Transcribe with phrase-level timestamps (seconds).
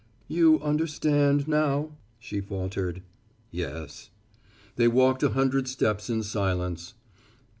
[0.27, 3.03] "You understand now?" she faltered.
[3.51, 4.09] "Yes."
[4.75, 6.95] They walked a hundred steps in silence.